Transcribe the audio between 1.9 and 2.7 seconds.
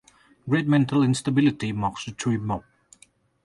the true mob.